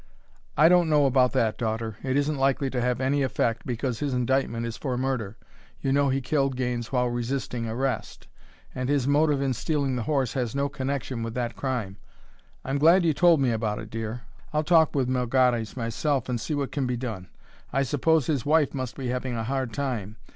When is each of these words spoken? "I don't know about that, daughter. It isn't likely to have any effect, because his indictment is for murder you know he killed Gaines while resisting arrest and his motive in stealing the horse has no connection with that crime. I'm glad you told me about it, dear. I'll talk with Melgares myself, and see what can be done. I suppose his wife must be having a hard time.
"I 0.57 0.67
don't 0.67 0.89
know 0.89 1.05
about 1.05 1.31
that, 1.33 1.59
daughter. 1.59 1.97
It 2.01 2.17
isn't 2.17 2.37
likely 2.39 2.71
to 2.71 2.81
have 2.81 2.99
any 2.99 3.21
effect, 3.21 3.67
because 3.67 3.99
his 3.99 4.15
indictment 4.15 4.65
is 4.65 4.75
for 4.75 4.97
murder 4.97 5.37
you 5.79 5.91
know 5.91 6.09
he 6.09 6.21
killed 6.21 6.55
Gaines 6.55 6.91
while 6.91 7.07
resisting 7.09 7.67
arrest 7.67 8.27
and 8.73 8.89
his 8.89 9.07
motive 9.07 9.43
in 9.43 9.53
stealing 9.53 9.95
the 9.97 10.01
horse 10.01 10.33
has 10.33 10.55
no 10.55 10.69
connection 10.69 11.21
with 11.21 11.35
that 11.35 11.55
crime. 11.55 11.97
I'm 12.65 12.79
glad 12.79 13.05
you 13.05 13.13
told 13.13 13.41
me 13.41 13.51
about 13.51 13.77
it, 13.77 13.91
dear. 13.91 14.23
I'll 14.51 14.63
talk 14.63 14.95
with 14.95 15.07
Melgares 15.07 15.77
myself, 15.77 16.27
and 16.27 16.41
see 16.41 16.55
what 16.55 16.71
can 16.71 16.87
be 16.87 16.97
done. 16.97 17.29
I 17.71 17.83
suppose 17.83 18.25
his 18.25 18.43
wife 18.43 18.73
must 18.73 18.95
be 18.97 19.09
having 19.09 19.35
a 19.35 19.43
hard 19.43 19.71
time. 19.71 20.15